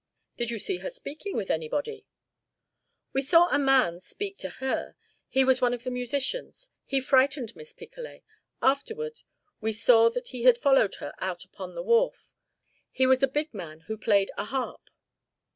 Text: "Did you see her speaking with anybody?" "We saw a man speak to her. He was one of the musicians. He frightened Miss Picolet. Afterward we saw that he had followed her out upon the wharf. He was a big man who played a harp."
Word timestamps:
"Did 0.35 0.49
you 0.49 0.57
see 0.57 0.77
her 0.77 0.89
speaking 0.89 1.35
with 1.37 1.51
anybody?" 1.51 2.07
"We 3.13 3.21
saw 3.21 3.49
a 3.49 3.59
man 3.59 3.99
speak 3.99 4.39
to 4.39 4.49
her. 4.49 4.95
He 5.29 5.43
was 5.43 5.61
one 5.61 5.75
of 5.75 5.83
the 5.83 5.91
musicians. 5.91 6.71
He 6.85 6.99
frightened 6.99 7.55
Miss 7.55 7.71
Picolet. 7.71 8.23
Afterward 8.63 9.19
we 9.59 9.71
saw 9.71 10.09
that 10.09 10.29
he 10.29 10.41
had 10.41 10.57
followed 10.57 10.95
her 10.95 11.13
out 11.19 11.43
upon 11.45 11.75
the 11.75 11.83
wharf. 11.83 12.33
He 12.91 13.05
was 13.05 13.21
a 13.21 13.27
big 13.27 13.53
man 13.53 13.81
who 13.81 13.95
played 13.95 14.31
a 14.39 14.45
harp." 14.45 14.89